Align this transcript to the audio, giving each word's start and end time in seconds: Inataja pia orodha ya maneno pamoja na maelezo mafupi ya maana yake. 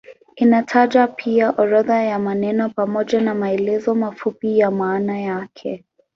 Inataja 0.35 1.07
pia 1.07 1.51
orodha 1.57 2.03
ya 2.03 2.19
maneno 2.19 2.69
pamoja 2.69 3.21
na 3.21 3.35
maelezo 3.35 3.95
mafupi 3.95 4.59
ya 4.59 4.71
maana 4.71 5.19
yake. 5.19 5.85